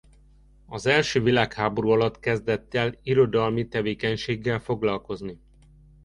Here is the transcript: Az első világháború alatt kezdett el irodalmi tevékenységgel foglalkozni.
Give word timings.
Az 0.65 0.85
első 0.85 1.21
világháború 1.21 1.89
alatt 1.89 2.19
kezdett 2.19 2.73
el 2.73 2.95
irodalmi 3.03 3.67
tevékenységgel 3.67 4.59
foglalkozni. 4.59 5.39